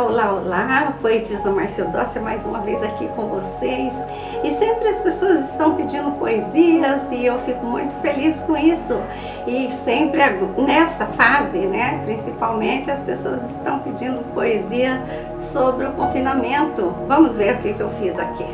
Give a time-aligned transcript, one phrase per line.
[0.00, 3.94] Olá, olá, poetisa Márcia Dócia mais uma vez aqui com vocês.
[4.42, 8.98] E sempre as pessoas estão pedindo poesias e eu fico muito feliz com isso.
[9.46, 10.22] E sempre
[10.56, 15.02] nessa fase, né, principalmente as pessoas estão pedindo poesia
[15.38, 16.94] sobre o confinamento.
[17.06, 18.46] Vamos ver o que, que eu fiz aqui.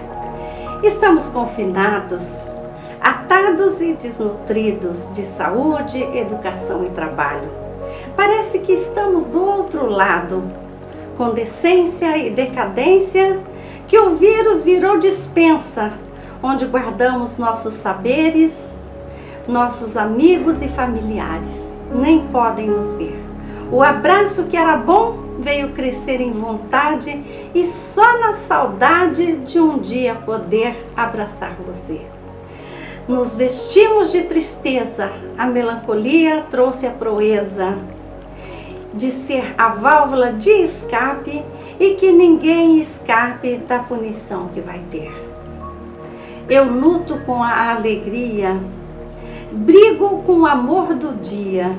[0.82, 2.26] Estamos confinados,
[3.00, 7.48] atados e desnutridos de saúde, educação e trabalho.
[8.16, 10.65] Parece que estamos do outro lado
[11.16, 13.40] com decência e decadência,
[13.88, 15.92] que o vírus virou dispensa,
[16.42, 18.56] onde guardamos nossos saberes,
[19.48, 23.18] nossos amigos e familiares nem podem nos ver.
[23.70, 29.78] O abraço que era bom veio crescer em vontade e só na saudade de um
[29.78, 32.00] dia poder abraçar você.
[33.08, 37.76] Nos vestimos de tristeza, a melancolia trouxe a proeza
[38.96, 41.44] de ser a válvula de escape
[41.78, 45.12] e que ninguém escape da punição que vai ter.
[46.48, 48.56] Eu luto com a alegria,
[49.52, 51.76] brigo com o amor do dia,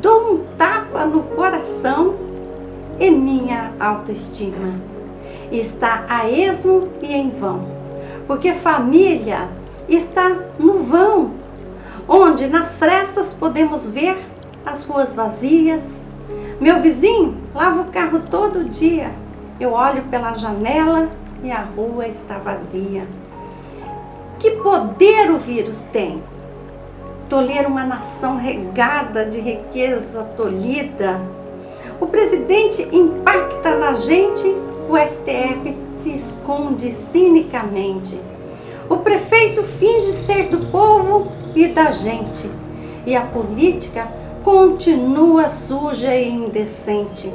[0.00, 2.14] dou um tapa no coração
[2.98, 4.92] e minha autoestima
[5.50, 7.66] está a esmo e em vão,
[8.26, 9.48] porque família
[9.88, 11.32] está no vão,
[12.08, 14.16] onde nas frestas podemos ver
[14.64, 15.82] as ruas vazias,
[16.62, 19.10] meu vizinho lava o carro todo dia.
[19.58, 21.08] Eu olho pela janela
[21.42, 23.02] e a rua está vazia.
[24.38, 26.22] Que poder o vírus tem?
[27.28, 31.20] Toler uma nação regada de riqueza tolhida.
[32.00, 34.46] O presidente impacta na gente,
[34.88, 38.20] o STF se esconde cinicamente.
[38.88, 42.48] O prefeito finge ser do povo e da gente.
[43.04, 47.32] E a política continua suja e indecente.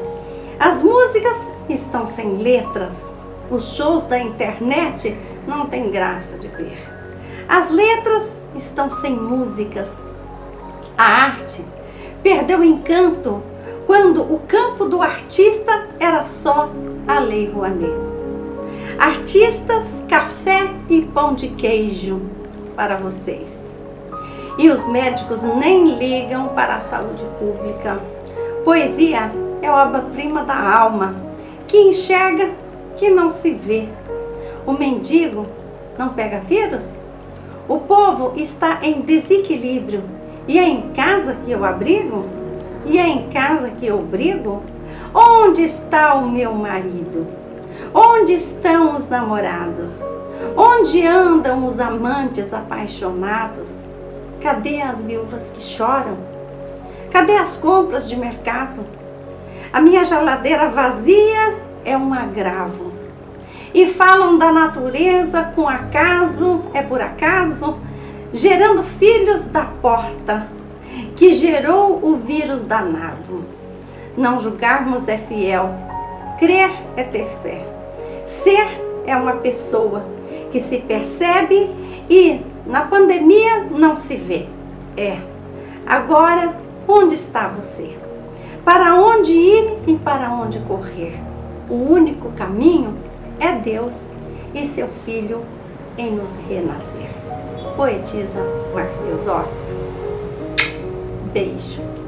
[0.60, 1.38] As músicas
[1.70, 3.16] estão sem letras.
[3.50, 5.18] Os shows da internet
[5.48, 6.80] não tem graça de ver.
[7.48, 9.88] As letras estão sem músicas.
[10.98, 11.64] A arte
[12.22, 13.42] perdeu encanto
[13.86, 16.70] quando o campo do artista era só
[17.08, 17.94] a Lei Rouanet.
[19.00, 22.22] Artistas, café e pão de queijo
[22.76, 23.67] para vocês.
[24.58, 28.00] E os médicos nem ligam para a saúde pública.
[28.64, 29.32] Poesia
[29.62, 31.16] é obra-prima da alma,
[31.68, 32.52] que enxerga
[32.98, 33.88] que não se vê.
[34.66, 35.46] O mendigo
[35.98, 36.92] não pega vírus?
[37.68, 40.04] O povo está em desequilíbrio.
[40.48, 42.26] E é em casa que eu abrigo?
[42.86, 44.64] E é em casa que eu brigo?
[45.14, 47.28] Onde está o meu marido?
[47.94, 50.02] Onde estão os namorados?
[50.56, 53.86] Onde andam os amantes apaixonados?
[54.42, 56.18] Cadê as viúvas que choram?
[57.12, 58.86] Cadê as compras de mercado?
[59.74, 62.94] A minha geladeira vazia é um agravo.
[63.74, 67.78] E falam da natureza com acaso, é por acaso,
[68.34, 70.48] gerando filhos da porta,
[71.16, 73.46] que gerou o vírus danado.
[74.16, 75.70] Não julgarmos é fiel,
[76.40, 77.66] crer é ter fé.
[78.26, 80.06] Ser é uma pessoa
[80.52, 81.70] que se percebe
[82.10, 84.48] e na pandemia não se vê.
[84.96, 85.20] É.
[85.86, 86.54] Agora,
[86.88, 87.98] onde está você?
[88.66, 91.18] Para onde ir e para onde correr?
[91.70, 92.94] O único caminho
[93.40, 94.06] é Deus
[94.54, 95.44] e seu Filho
[95.98, 97.10] em nos renascer.
[97.76, 98.42] Poetisa
[98.74, 99.66] Marcio Dossi.
[101.32, 102.07] Beijo.